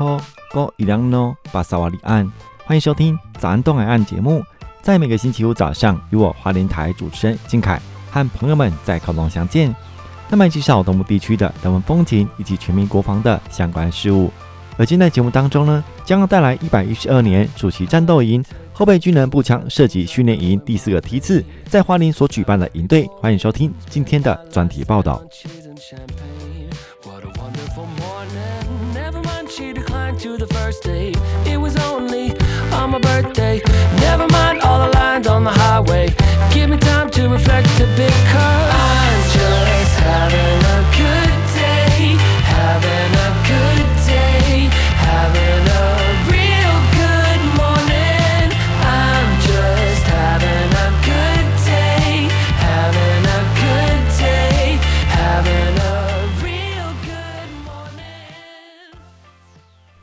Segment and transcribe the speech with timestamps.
[0.00, 0.18] 好，
[0.54, 2.26] 我伊良诺巴萨瓦里安，
[2.64, 4.42] 欢迎收听早安东海岸节目。
[4.80, 7.78] 在每个星期五早上，与我花莲台主持人金凯
[8.10, 9.76] 和朋友们在空中相见，
[10.30, 14.30] 那么介绍东部地区的人文风情以及全民国防的相关事务。
[14.78, 23.06] 而今在节目当中呢，将要带来一百一十二年暑期战斗营后备军人步枪射击训练营第四个梯次在花莲所举办的营队。
[23.20, 25.22] 欢迎收听今天的专题报道。
[30.20, 31.16] to the first date.
[31.46, 32.36] It was only
[32.72, 33.62] on my birthday.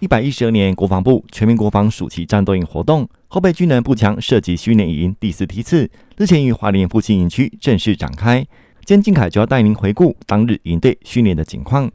[0.07, 8.39] 一百一十二年国防部全民国防暑期战斗营活动后备军人步枪射击训练营第四梯次日前于华联复兴营区正式展开。
[8.85, 11.91] 今天靖凯就要带您回顾当日营队训练的情况。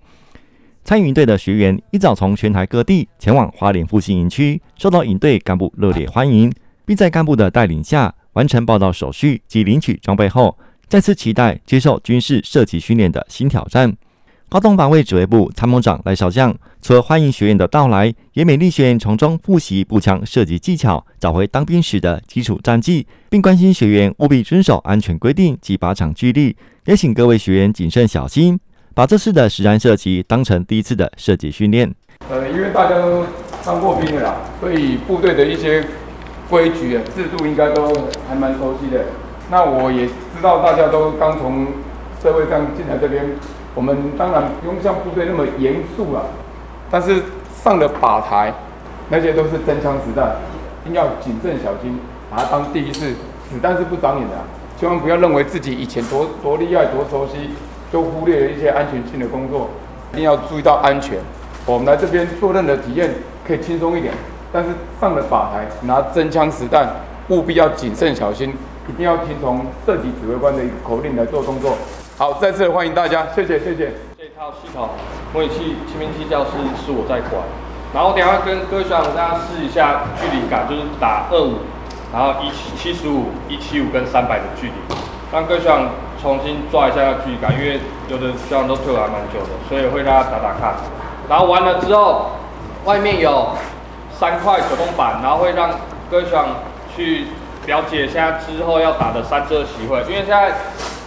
[0.85, 6.53] 参与营队的学员一早从全台各地前往花莲复兴营区，受到营队干部热烈欢迎，
[6.85, 13.97] 并在干部的带领下完成报到手续及领取装备后，再次期待接受军事射击训练的新挑战。
[14.53, 28.61] 花东防卫指挥部参谋长赖少将除了欢迎学员的到来，也勉励学员从中复习步枪射击技巧，找回当兵时的基础战绩，并关心学员务必遵守安全规定及靶场纪律，也请各位学员谨慎小心，
[28.93, 31.91] 把这次的实战射击当成第一次的射击训练。
[32.29, 33.25] 呃，因为大家都
[33.65, 35.83] 当过兵的啦，所以部队的一些
[36.51, 37.91] 规矩啊、制度应该都
[38.29, 39.03] 还蛮熟悉的。
[39.51, 41.69] 那我也知道大家都刚从
[42.23, 43.25] 社会上进来这边。
[43.75, 46.27] 我们当然不用像部队那么严肃了，
[46.91, 47.23] 但是
[47.63, 48.53] 上了靶台，
[49.09, 50.37] 那些都是真枪实弹，
[50.85, 51.99] 一定要谨慎小心，
[52.31, 53.15] 把它当第一次。
[53.51, 54.37] 子弹是不长眼的，
[54.79, 57.51] 千万不要认为自己以前多多厉害、多熟悉，
[57.93, 59.69] 就忽略了一些安全性的工作。
[60.13, 61.19] 一定要注意到安全。
[61.67, 63.11] 我们来这边做任的体验
[63.47, 64.15] 可以轻松一点，
[64.51, 66.89] 但是上了靶台，拿真枪实弹，
[67.29, 68.55] 务必要谨慎小心，
[68.89, 71.77] 一定要听从射击指挥官的口令来做动作。
[72.23, 73.91] 好，再次欢迎大家，谢谢谢谢。
[74.17, 74.91] 这套系统
[75.35, 76.51] 模拟器、轻兵器教室
[76.87, 77.43] 是我在管，
[77.93, 81.67] 然后等下跟各位学长大家试一下距离感，就是打二五，
[82.13, 84.73] 然后一七七十五、一七五跟三百的距离，
[85.33, 85.91] 让各位学长
[86.23, 90.77] 重新抓一下距离感，因为有的学长都退伍还蛮久的，所以会让他打打看。
[91.29, 92.39] 然后完了之后，
[92.85, 93.49] 外面有
[94.15, 95.71] 三块手动板，然后会让
[96.09, 96.47] 各位学长
[96.95, 97.27] 去
[97.67, 100.53] 了解一下之后要打的三折席位，因为现在。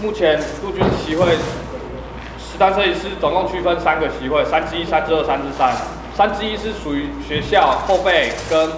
[0.01, 1.35] 目前陆军席会
[2.37, 5.73] 实弹设计师总共区分三个席位，三之一、三之二、三之三。
[6.13, 8.69] 三之一是属于学校后备跟。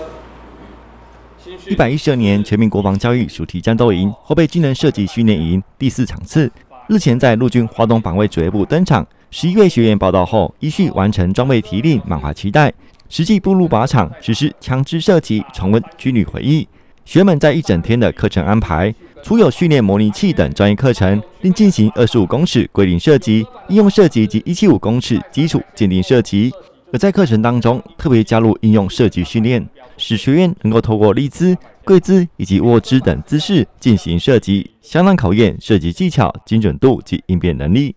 [1.66, 6.52] 一百一十二年全民国防教育暑期战斗营后备军人射击训练营第四场次，
[6.88, 9.06] 日前在陆军华东防卫指挥部登场。
[9.32, 12.74] 十一位学员报到后，依序完成装备提领，满怀期待。
[13.10, 16.68] 实际步入靶场，实施枪支射击，重温军旅回忆。
[17.08, 18.94] 学员们在一整天的课程安排。
[19.24, 26.52] 除有训练模拟器等专业课程，并进行二十五公尺规定射击、应用射击及一七五公尺基础鉴定射击。
[26.92, 37.96] 而在课程当中，特别加入应用射击训练，使学员能够透过立姿、跪姿以及卧姿等姿势进行射击，相当考验射击技巧、精准度及应变能力。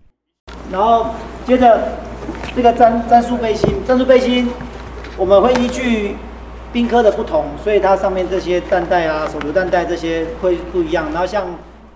[0.71, 1.07] 然后
[1.45, 1.99] 接着
[2.55, 4.49] 这个战战术背心，战术背心
[5.17, 6.15] 我们会依据。
[6.73, 11.11] 兵科的不同，所以它上面这些弹带啊、手榴弹带这些会不一样。
[11.13, 11.45] 然后像，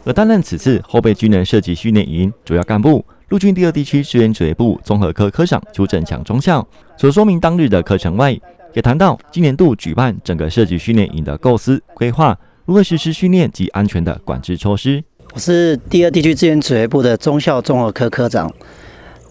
[0.04, 8.36] 而担任此次后备军人射击训练营主要干部，陆军第二地区支援指挥部综合科科长邱振强中校所说明当日的课程外，
[8.72, 15.02] 也谈到今年度举办整个射击训练营的构思规划，如何实施训练及安全的管制措施。
[15.32, 18.52] 我是第二地区支援指挥部的中校综合科科长。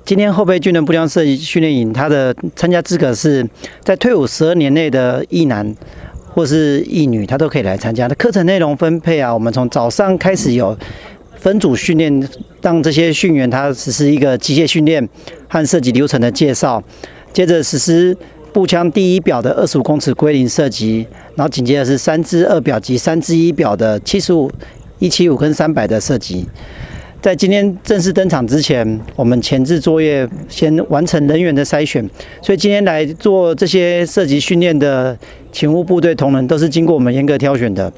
[0.05, 3.47] 今天后备军人步枪射击训练营，他的参加资格是
[3.85, 5.73] 在退伍十二年内的役男
[6.27, 8.05] 或是役女，他都可以来参加。
[8.05, 10.77] 的课程内容分配啊，我们从早上开始有
[11.37, 12.29] 分组训练，
[12.61, 15.07] 让这些训员他实施一个机械训练
[15.47, 16.83] 和射击流程的介绍，
[17.31, 18.15] 接着实施
[18.51, 24.51] 步枪第一表的二十五公尺归零射击，然后紧接着是三支二表及三支一表的七十五、
[24.99, 26.45] 一七五跟三百的射击。
[27.23, 32.05] 在今天正式登场之前，我们前置作业先完成人员的筛选，
[32.41, 35.17] 所以今天来做这些涉及训练的
[35.49, 37.89] 勤务部队同仁都是经过我们严格挑选的。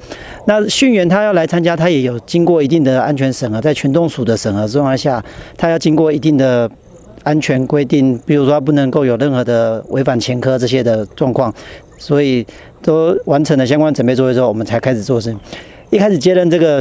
[0.45, 5.25] 那训员他要来参加，他也有经过一定的安全审核，在全动署的审核状况下，
[5.57, 6.69] 他要经过一定的
[7.23, 11.51] 安全规定，比如说不能够有任何的违反前科这些的状况，
[11.97, 12.45] 所以
[12.83, 15.35] 都完成了相关准备作业之后，我们才开始做事。
[15.89, 16.79] 一开始接任这个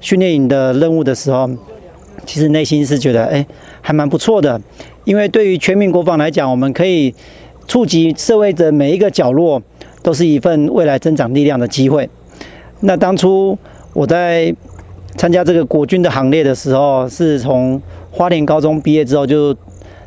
[0.00, 1.50] 训练营的任务的时候，
[2.24, 3.46] 其实内心是觉得，哎，
[3.80, 4.60] 还蛮不错的，
[5.04, 7.14] 因为对于全民国防来讲，我们可以
[7.68, 9.62] 触及社会的每一个角落，
[10.02, 12.08] 都是一份未来增长力量的机会。
[12.80, 13.56] 那当初
[13.92, 14.54] 我在
[15.16, 17.80] 参加这个国军的行列的时候，是从
[18.10, 19.56] 花莲高中毕业之后就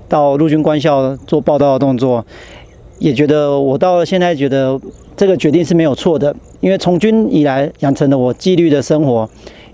[0.08, 2.26] 到陆军官校做报道的动作，
[3.00, 4.80] 也觉得我到现在觉得
[5.16, 9.28] 这个决定是没有错的，因为从军以来养成了我纪律的生活，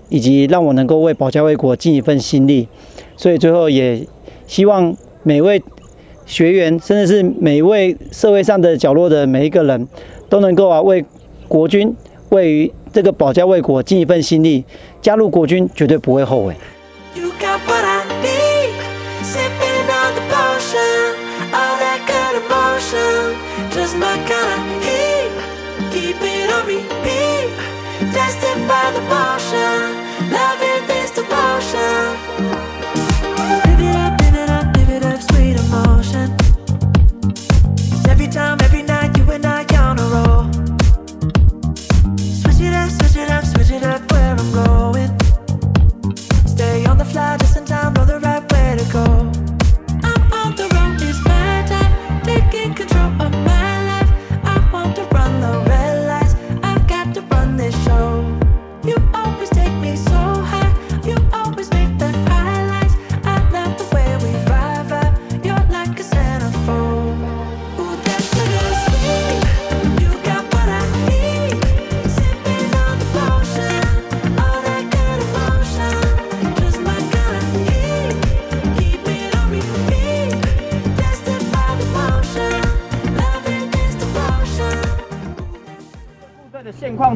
[0.08, 2.68] 以及让我能够为保家卫国尽一份心力，
[3.16, 4.06] 所以最后也
[4.46, 5.62] 希望每位
[6.26, 9.88] 学员，甚至是每一位社会上的角落的每一个人
[10.28, 11.04] 都能够啊为
[11.48, 11.94] 国军
[12.30, 14.64] 为这个保家卫国尽一份心力，
[15.02, 16.54] 加入国军绝对不会后悔。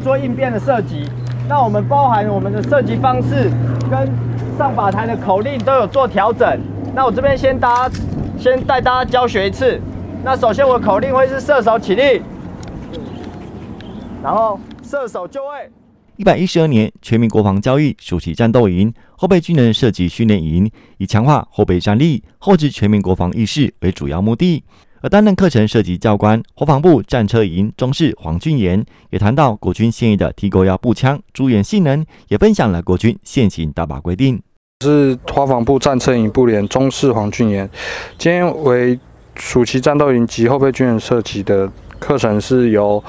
[0.08, 1.04] 做应变的设计，
[1.50, 3.50] 那我们包含我们的射击方式
[3.90, 4.10] 跟
[4.56, 6.58] 上靶台的口令都有做调整。
[6.94, 7.94] 那我这边先大家
[8.38, 9.78] 先带大家教学一次。
[10.24, 12.22] 那首先我的口令会是射手起立，
[14.22, 15.70] 然后射手就位。
[16.16, 24.64] 一百一十二年全民国防教育暑期战斗营后备军人射击训练营，以强化后备战力、厚植全民国防意识为主要目的。
[25.00, 34.42] 而担任课程涉及教官，国防部战车营中士黄俊贤也谈到国军现役的 T91 步枪诸元性能，也分享了国军现行打靶规定。
[34.84, 37.68] 是国防部战车营部连中士黄俊贤，
[38.16, 38.98] 今天为
[39.36, 43.02] 暑期战斗营及后备军人设计的课程是由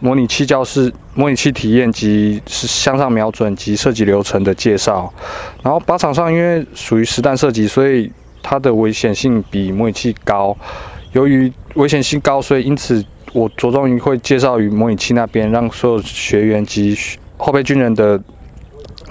[0.00, 5.12] 模拟器教室、模拟器体验及向上瞄准及射击流程的介绍。
[5.62, 8.10] 然后靶场上因为属于实弹射击，所以
[8.42, 10.56] 它的危险性比模拟器高。
[11.12, 16.96] 由于危险性高，所以因此我着重于会介绍于模拟器那边，让所有学员及
[17.36, 18.20] 后备军人的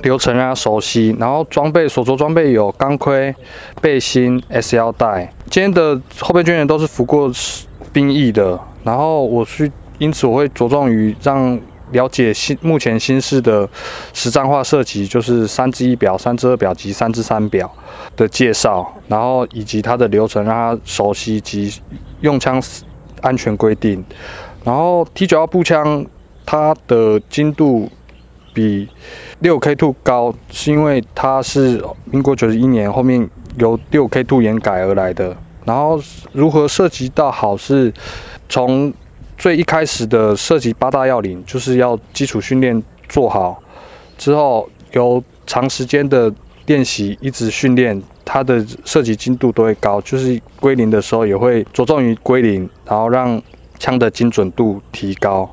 [0.03, 1.15] 流程让他熟悉。
[1.19, 3.33] 然后装备所着装备有钢盔、
[3.81, 5.33] 背心、S 腰带。
[5.49, 7.31] 今天的后备军人都是服过
[7.91, 11.59] 兵役的，然后我去因此我会着重于让
[11.91, 13.67] 了解新目前新式的
[14.13, 17.71] 实战化设计，就是三支一表、三支二表及三支三表。
[18.15, 21.73] 的介绍，然后以及它的流程，让他熟悉及
[22.19, 22.61] 用枪
[23.21, 24.03] 安全规定。
[24.65, 26.05] 然后 T91 步枪，
[26.45, 27.89] 它的精度
[28.53, 28.89] 比
[29.41, 35.35] 6K2 高，是因为它是民国九十一年后面由 6K2 研改而来的。
[35.63, 36.01] 然后
[36.33, 37.93] 如何涉及到好，是
[38.49, 38.91] 从
[39.39, 43.59] 最一开始的射击八大要领，就是要基础训练做好
[44.19, 46.31] 之后，由长时间的。
[46.65, 53.41] 练习一直训练，它的射击精度都会高，就是归零的时候也会着重于归零，然后让
[53.79, 55.49] 枪的精准度提高。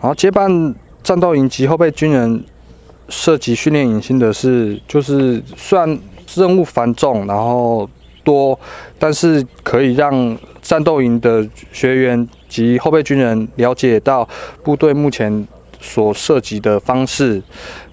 [0.00, 0.72] 然后接办
[1.02, 2.44] 战斗营及后备军人
[3.08, 5.98] 射击训练营心的是，就是虽然
[6.36, 7.90] 任务繁重，然后
[8.22, 8.56] 多，
[9.00, 14.28] 但是可以让战斗营的学员及后备军人了解到
[14.64, 15.46] 部队目前
[15.80, 17.40] 所涉及的方式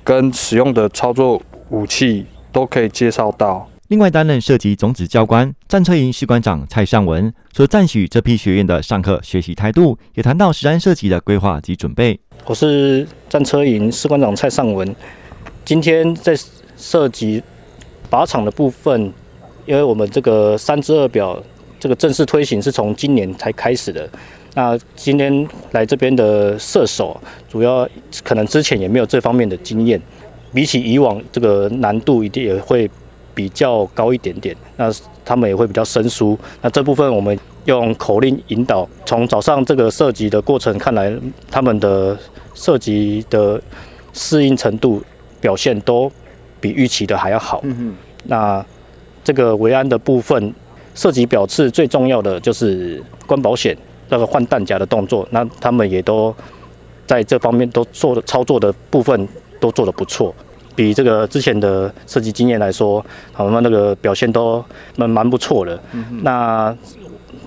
[0.03, 1.39] 跟使用的操作。
[1.71, 3.65] 武器都可以介绍到。
[3.87, 12.19] 另外，担任射击总指教官、战车营士官长蔡尚文所赞许这批学员的上课学习态度，也谈到实战射击的规划及准备。
[12.45, 14.93] 我是战车营士官长蔡尚文。
[15.63, 16.37] 今天在
[16.75, 17.41] 射击
[18.09, 19.13] 靶场的部分，
[19.65, 21.41] 因为我们这个三支二表
[21.81, 24.07] 这个正式推行是从今年才开始的。
[24.53, 27.19] 那今天来这边的射手，
[27.49, 27.89] 主要
[28.23, 29.99] 可能之前也没有这方面的经验。
[30.53, 32.87] 比起以往，这个难度一定也会
[33.33, 34.93] 比较高一点点，那
[35.25, 36.37] 他们也会比较生疏。
[36.61, 37.35] 那这部分我们
[37.65, 41.11] 用口令引导，从早上这个射击的过程看来，
[41.49, 42.15] 他们的
[42.53, 43.59] 射击的
[44.13, 45.01] 适应程度
[45.39, 46.11] 表现都
[46.59, 47.61] 比预期的还要好。
[47.63, 47.95] 嗯。
[48.25, 48.63] 那
[49.23, 50.53] 这个维安的部分，
[50.95, 53.77] 射击表次最重要的就是关保险
[54.09, 56.33] 那个换弹夹的动作，那他们也都
[57.07, 59.27] 在这方面都做的操作的部分
[59.59, 60.33] 都做得不错。
[60.73, 64.63] 比这个之前的设计经验来说，好像那个表现都
[64.95, 65.77] 蛮蛮不错的。
[65.91, 66.75] 嗯、那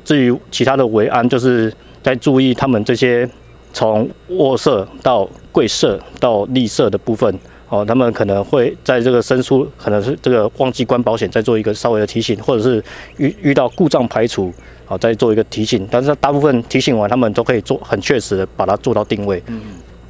[0.04, 1.72] 至于其他的维安，就是
[2.02, 3.28] 在注意他们这些
[3.72, 7.34] 从卧射到跪射到立射的部分，
[7.74, 12.82] 哦，他们可能会在这个申诉，可能是这个忘记关保险，再做一个稍微的提醒，或者是
[13.16, 14.52] 遇遇到故障排除，
[14.84, 15.84] 好，再做一个提醒。
[15.90, 19.42] 但是大部分提醒完，他们都可以做很确实的把它做到定位。
[19.48, 19.60] 嗯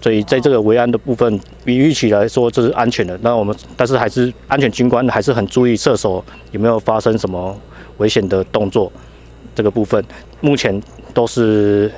[0.02, 3.18] 所以在这个维安的部分，比预期来说，这是安全的。
[3.22, 7.58] 那我们但是还是安全军官还是很注意射手有没有发生什么
[7.96, 8.92] 危险的动作。
[9.54, 10.04] 这个部分
[10.42, 10.78] 目前
[11.14, 11.90] 都是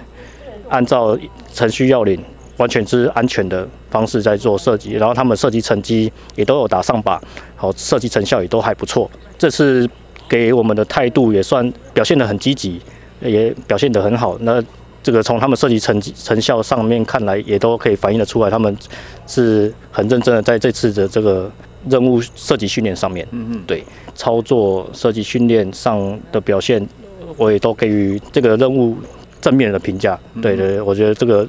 [0.68, 1.18] 按照
[1.52, 2.22] 程序要领，
[2.56, 4.92] 完全是安全的方式在做设计。
[4.92, 7.20] 然后他们设计成绩也都有打上靶，
[7.54, 9.10] 好，设计成效也都还不错。
[9.38, 9.88] 这次
[10.28, 12.80] 给我们的态度也算表现得很积极，
[13.20, 14.36] 也表现得很好。
[14.40, 14.62] 那。
[15.02, 18.76] 这个从他们设计成绩成效上面看来，也都可以反映得出来，他们
[19.24, 21.48] 是很认真的在这次的这个
[21.88, 23.84] 任务设计训练上面，嗯嗯，对，
[24.16, 26.84] 操作设计训练上的表现，
[27.36, 28.96] 我也都给予这个任务
[29.40, 30.18] 正面的评价。
[30.42, 31.46] 对对，我觉得这个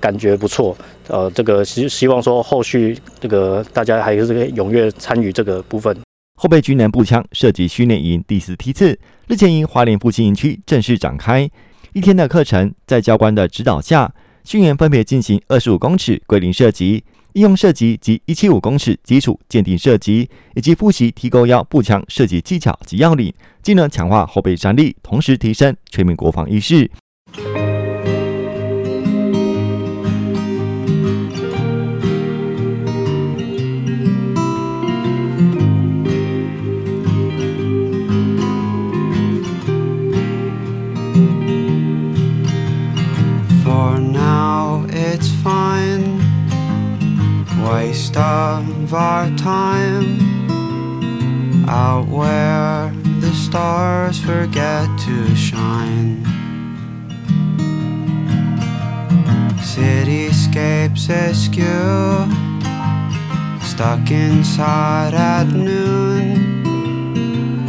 [0.00, 0.76] 感觉不错。
[1.08, 5.96] 呃，这个希希望说后续这个大家还是可以踊跃参与这个部分。
[6.40, 11.48] 后备军人步枪射击训练营第四梯次日前营华联复兴营区正式展开。
[11.92, 14.10] 一天的课程，在教官的指导下，
[14.44, 17.04] 训员分别进行二十五公尺归零射击、
[17.34, 26.90] 应用射击及一七五公尺基础鉴定射击，以及复习提钩腰步枪射击技巧及要领，既能强化后备战力，同时提升全民国防意识。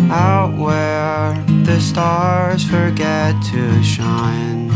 [0.10, 4.71] Out where the stars forget to shine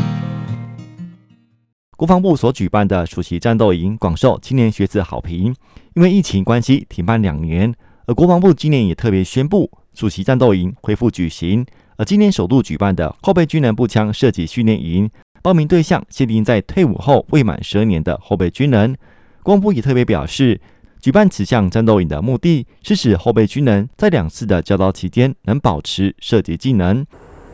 [1.97, 5.55] 国防部所举办的暑期战斗营广受青年学子好评，
[5.95, 7.73] 因为疫情关系停办两年，
[8.05, 11.65] 而国防部今年也特别宣布暑期战斗营恢复举行。
[11.97, 15.09] 而今年首度举办的后备军人步枪射击训练营，
[15.41, 18.95] 报名对象限定在退伍后未满十二年的后备军人。
[19.41, 20.59] 国防部也特别表示，
[21.05, 27.05] 举办此项战斗营的目的是使后备军人在两次的教导期间能保持射击技能。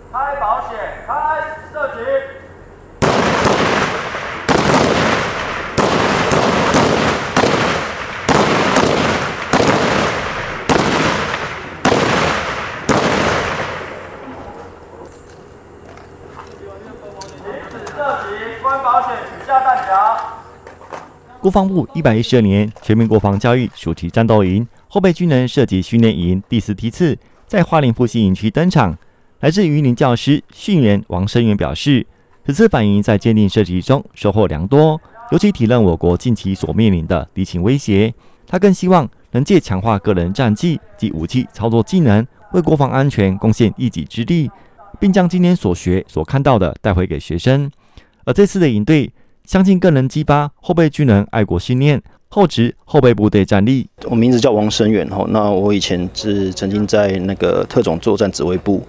[0.09, 1.13] 开保险，开
[1.73, 1.99] 射击。
[21.41, 27.17] 国防部一百一十二年全民国防教育暑期战斗营后备军人射击训练营第四梯次
[27.47, 28.95] 在花莲复兴营区登场。
[29.39, 32.05] 来自云林教师训员王生元表示，
[32.45, 38.13] 此次反营在鉴定射击中收获良多，尤其体认我国近期所面临的敌情威胁。
[38.45, 44.47] 他更希望能借强化个人战技及武器操作技能，为国防安全贡献一己之力，
[44.99, 47.71] 并将今年所学所看到的带回给学生。
[48.25, 49.11] 而这次的营队。
[49.45, 53.89] 相信更能激发后备军人爱国信念，厚植后备部队战力。
[54.05, 58.81] 我名字叫王生远，哈，那我以前是曾经在那个特种作战指挥部，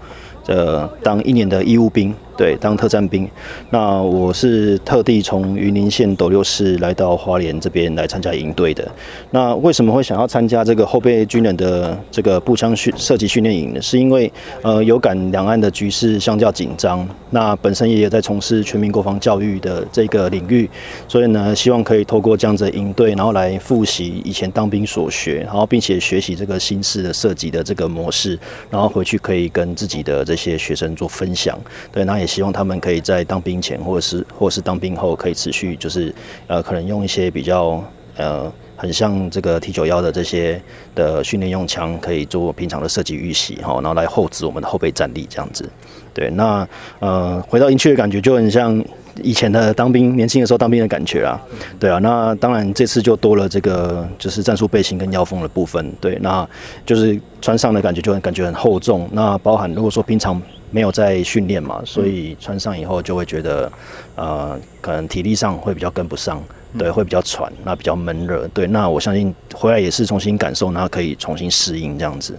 [0.47, 2.15] 呃，当一年的义务兵。
[2.37, 3.29] 对，当特战兵，
[3.71, 8.91] 那我是特地从云林县斗六市来到花莲这边来参加营队的。
[9.31, 13.83] 那为什么会想要参加这个后备军人的这个步枪训射击训练营呢？
[13.83, 20.69] 是因为呃有感两岸的局势相较紧张，那本身也有在从事全民国防教育的这个领域，
[21.07, 28.39] 所以呢，希望可以透过这样子的营队，然后来复习以前当兵所学，然后并且学习这个新式的射击的这个模式，
[28.71, 31.59] 然后回去可以跟自己的这些学生做分享。
[31.93, 36.15] 对，那也希望他们可以在当兵前，或者是或者是当兵后，可以持续就是
[36.47, 37.85] 呃，可能用一些比较
[38.17, 38.51] 呃。
[38.75, 40.61] 很像这个 T 九幺的这些
[40.93, 45.71] 的训练用枪，可以做平常的射击预习哈，然后来后置我们的后备战力这样子。
[46.13, 46.67] 对，那
[46.99, 48.85] 呃回到营区的感觉就很像
[49.23, 51.41] 以前的当兵，年轻的时候当兵的感觉啊。
[51.79, 55.93] 对啊，那当然这次就多了这个就是战术背心跟腰封的部分。
[56.01, 56.45] 对，那
[56.85, 59.09] 就是穿上的感觉就很感觉很厚重。
[59.13, 63.71] 那包含如果说平常没有在训练嘛，所以穿上以后就会觉得
[64.17, 66.43] 呃可能体力上会比较跟不上。
[66.79, 68.49] 对，会比较喘，那比较闷热。
[68.55, 72.35] 对，那我相信回来也是重新感受，然后可以重新适应这样子。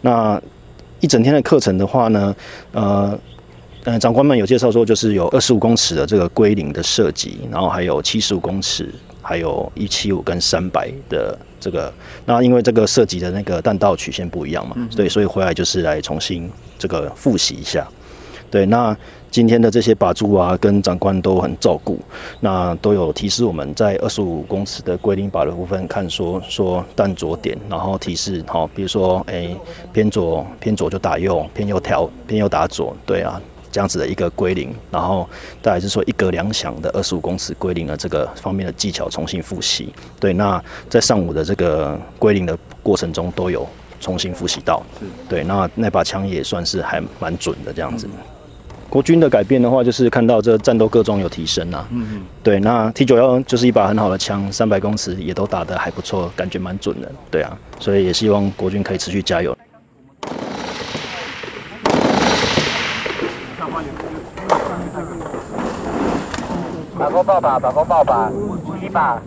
[0.00, 0.42] 那
[0.98, 2.34] 一整天的课程的话呢，
[2.72, 3.16] 呃，
[3.84, 8.92] 呃，长官们有介绍说，就是有二十五公尺的这个归零的设计，然后还有七十五公尺，
[9.28, 11.92] 还有一七五跟三百的这个。
[12.24, 17.86] 那因为这个涉及的那个弹道曲线不一样嘛，对，所以回来就是来重新这个复习一下。
[18.50, 18.96] 对，那。
[19.30, 22.00] 今天的这些把诸啊，跟长官都很照顾，
[22.40, 29.56] 那都有提示我们在二十五公尺的归零靶的部分看说说弹着点，然后提示好，比如说哎、欸、
[29.92, 33.38] 偏左偏左就打右，偏右调偏右打左，对啊，
[33.70, 35.28] 这样子的一个归零，然后
[35.62, 43.66] 再来是说一格两响的二十五公尺归零的这个方面的技巧重新复习，对，那在上午的这个归零的过程中都有
[44.00, 44.82] 重新复习到，
[45.28, 48.08] 对，那那把枪也算是还蛮准的这样子。
[48.90, 51.86] 国军的改变的话，就是看到这战斗各装有提升啊。
[51.90, 52.22] 嗯嗯。
[52.42, 57.12] 对，那 T 九幺就是一把很好的枪，三百公尺也都打得还不错，感觉蛮准的。
[57.30, 59.54] 对啊，所以也希望国军可以持续加油。
[67.28, 68.32] 爆靶，把弓爆靶，
[68.82, 69.20] 一把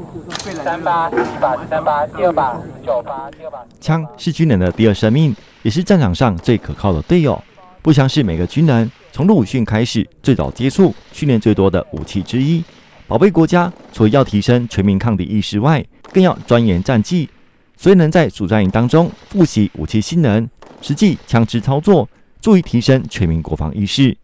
[0.63, 3.63] 三八，一把三八，第二把九八，第二把。
[3.79, 7.39] 枪是军人的第二生命，也是战场上最可靠的队友。
[7.83, 12.63] 步枪是每个军人从入伍训开始最早接触、训练最多的武器之一。
[13.07, 17.29] 保卫国家，除了要提升全民抗敌意识外，更要钻研战技，
[17.77, 20.49] 所以能在主战营当中复习武器性能、
[20.81, 22.09] 实际枪支操作，
[22.41, 24.17] 助于提升全民国防意识。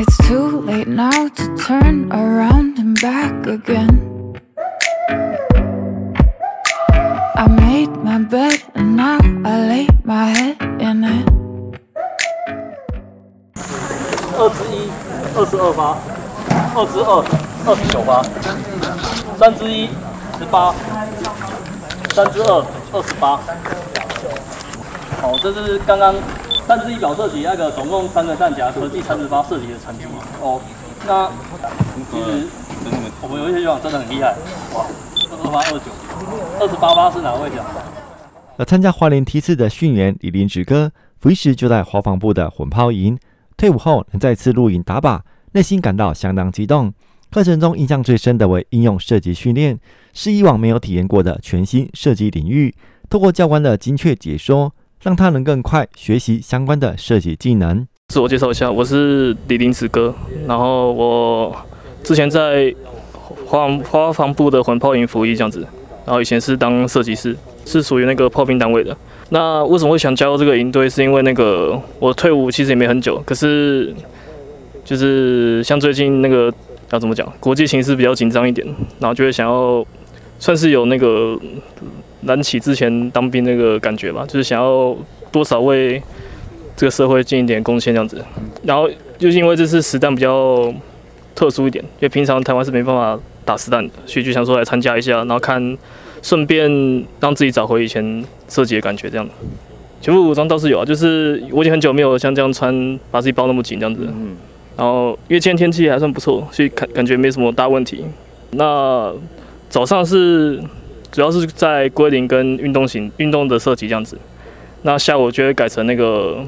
[0.00, 4.00] It's too late now to turn around and back again.
[7.36, 11.28] I made my bed and now I lay my head in it.
[14.38, 14.88] 二之一，
[15.36, 15.94] 二十二发；
[16.74, 17.20] 二之二，
[17.66, 18.24] 二十九发；
[19.38, 19.86] 三之一，
[20.38, 20.72] 十八；
[22.14, 23.36] 三之二，二十八。
[25.20, 26.14] 好，这是刚刚
[26.70, 30.04] 三十一表射击那个总共三个弹夹合计三十发射击的成绩。
[30.40, 30.60] 哦，
[31.04, 31.28] 那
[32.12, 32.46] 其实
[33.20, 34.36] 我们有一些学长真的很厉害，
[34.72, 34.86] 哇，
[35.32, 35.90] 二十八、二九。
[36.60, 37.82] 二十八八是哪位讲的？
[38.56, 43.18] 而参加华联梯次的训员李林直哥，服役时就在华防部的混炮营，
[43.56, 45.18] 退伍后能再次露营打靶，
[45.54, 46.94] 内心感到相当激动。
[47.32, 49.76] 课程中印象最深的为应用射击训练，
[50.12, 52.72] 是以往没有体验过的全新射击领域。
[53.08, 54.72] 透过教官的精确解说，
[55.02, 57.86] 让他能更快学习相关的射击技能。
[58.08, 60.14] 自我介绍一下，我是李林子哥，
[60.46, 61.56] 然后我
[62.02, 62.74] 之前在
[63.46, 65.66] 华华防部的混炮营服役，这样子。
[66.04, 67.34] 然后以前是当射击师，
[67.64, 68.94] 是属于那个炮兵单位的。
[69.30, 70.90] 那为什么会想加入这个营队？
[70.90, 73.94] 是因为那个我退伍其实也没很久，可是
[74.84, 76.52] 就是像最近那个
[76.90, 78.66] 要怎么讲，国际形势比较紧张一点，
[78.98, 79.82] 然后就会想要
[80.38, 81.38] 算是有那个
[82.22, 84.96] 燃起之前当兵那个感觉吧，就是想要
[85.32, 86.02] 多少为
[86.76, 88.24] 这个社会尽一点贡献这样子。
[88.64, 90.72] 然后就是因为这次实弹比较
[91.34, 93.18] 特殊一点，因为平常台湾是没办法。
[93.42, 95.76] 打实弹的，所以就想说来参加一下，然后看，
[96.22, 96.70] 顺便
[97.18, 99.32] 让自己找回以前射击的感觉，这样子。
[100.00, 104.02] 全副武装倒是有啊，就是我已经很久没有像这样穿，把自己包那么紧这样子。
[104.06, 104.36] 嗯。
[104.76, 108.04] 然后因为今天天气还算不错，所以感感觉没什么大问题。
[108.52, 109.12] 那
[109.68, 110.60] 早上是
[111.12, 114.18] 主要是在归零跟运动型运动的设计这样子。
[114.82, 116.44] 那下午就会改成那个，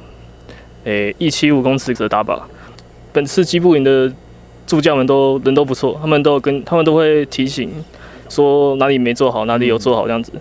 [0.85, 2.41] 诶一七五公尺的打靶。
[3.13, 4.13] 本次机步营的。
[4.65, 7.69] 助教们都人都不错，他们都跟他们都会提醒
[8.31, 10.33] 说哪里没做好，哪里有做好这样子。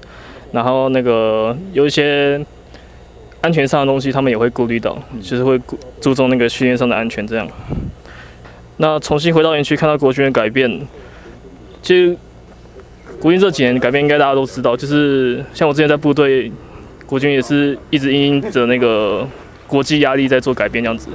[0.53, 2.39] 然后那个有一些
[3.41, 5.59] 安全上的东西，他们也会顾虑到，就是会
[5.99, 7.45] 注重那个训练上的安全这样。
[8.77, 10.79] 那重新回到园区，看到国军的改变，
[11.81, 12.15] 其实
[13.21, 16.51] 国军这几年改变应该大家都知道，就是像我之前在部队，
[17.05, 19.25] 国军也是一直因着那个
[19.67, 21.07] 国际压力在做改变这样子。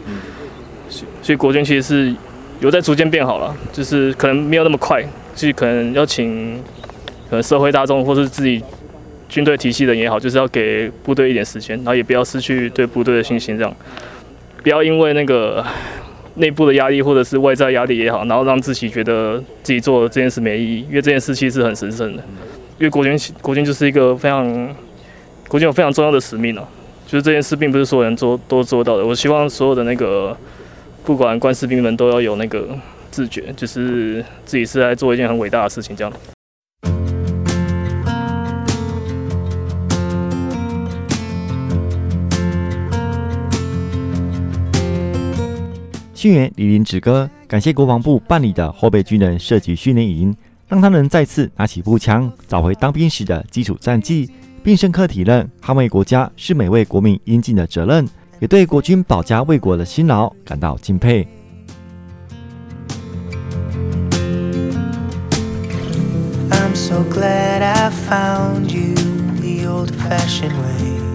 [1.21, 2.15] 所以国军其实是。
[2.59, 5.03] 有在逐渐变好了，就是可能没有那么快，
[5.35, 6.57] 就是可能要请，
[7.29, 8.63] 可能社会大众或是自己
[9.29, 13.77] 军队体系的人也好，就是要给部队一点时间，然后也不要失去对部队的信心，这样，
[14.63, 15.63] 不要因为那个
[16.37, 22.23] 内部的压力或者是外在压力也好，然后让自己觉得自己做这件事没意义，因为这件事其实是很神圣的，
[22.79, 24.75] 因为国军国军就是一个非常
[25.49, 26.63] 国军有非常重要的使命哦，
[27.07, 29.07] 就是这件事并不是所有人做都做到的。
[29.07, 30.37] 我希望所有的那个
[31.05, 32.69] 不管官士兵们都要有那个
[33.11, 36.13] 自觉，就是自己是在做一件很伟大的事情，这样。
[46.17, 50.35] 训员李林芷哥感谢国防部办理的后备军人射击训练营，
[50.67, 54.31] 让他能再次拿起步枪，找回当兵时的基础战绩，
[54.65, 58.09] 并深刻体认捍卫国家是每位国民应尽的责任，
[58.41, 61.29] 也对国军保家卫国的辛劳感到敬佩。
[66.51, 68.95] I'm so glad I found you
[69.43, 71.06] the old-fashioned way.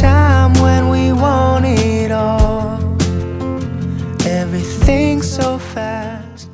[0.00, 2.78] Time when we want it all,
[4.20, 6.50] everything so fast.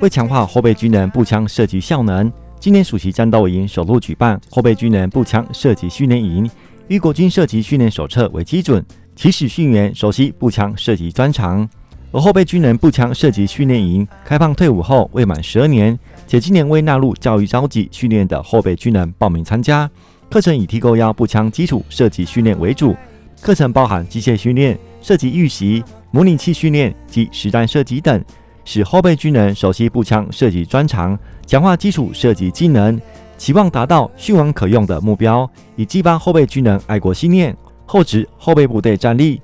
[0.00, 6.50] 为强化后备军人步枪射击效能，今年暑期战斗营首度举办后备军人步枪射击训练营，
[6.88, 8.82] 以国军射击训练手册为基准，
[9.14, 11.68] 起始训员熟悉步枪射击专长。
[12.12, 19.90] 而后备军人步枪射击训练营开放退伍后未满十二年，且今年未纳入教育召集训练的后备军人报名参加。
[20.28, 22.94] 课程以提钩腰步枪基础射击训练为主，
[23.40, 28.22] 课程包含机械训练、射击预习、模拟器训练及实弹射击等，
[28.64, 33.00] 使后备军人熟悉步枪射击专长，强化基础射击技能，
[33.38, 39.40] 期望达到训完可用的目标，以激发后备军人爱国信念，厚植后备部队战力。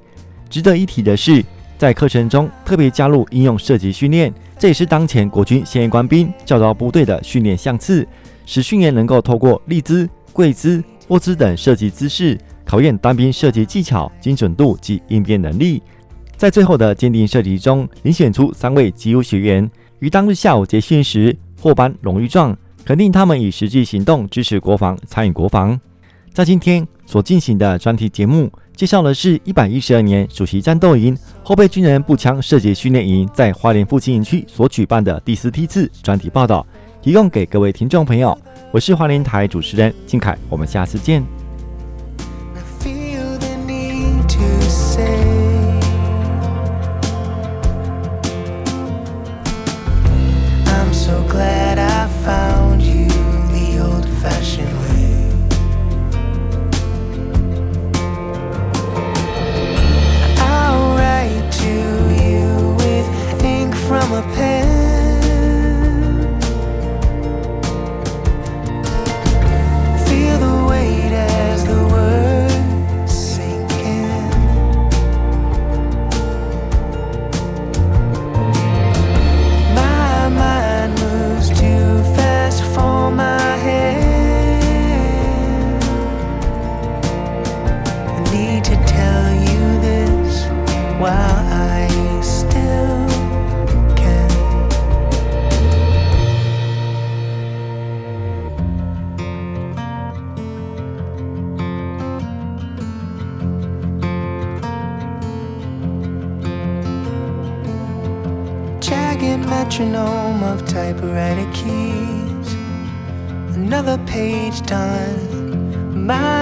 [0.51, 1.43] 值得一提的是，
[1.79, 8.07] 在课程中特别加入应用射击训练，这也是当前国军现役官兵教导部队的训练项次，
[8.45, 10.09] 使训员能够透过立姿。
[10.33, 15.83] 跪姿、卧姿等射击姿势，考验单兵射击技巧、精准度及应变能力。
[16.37, 25.79] 在最后的鉴定射击中，遴选出三位绩优学员，于当日下午结训时获颁荣誉状，肯定他们以实际行动支持国防、参与国防。
[26.33, 36.67] 在今天所进行的专题节目，介绍的是一百一十二年暑期战斗营后备军人步枪射击训练营在花莲复兴营区所举办的第四梯次专题报道，
[37.03, 38.37] 提供给各位听众朋友。
[38.73, 41.23] 我是华联台主持人金凯，我们下次见。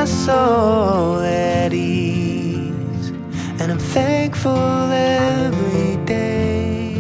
[0.01, 3.11] my soul at ease,
[3.61, 4.57] and I'm thankful
[4.91, 6.95] every day.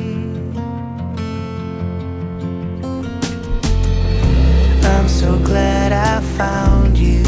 [4.83, 7.23] I'm so glad I found you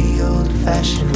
[0.00, 1.07] the old fashioned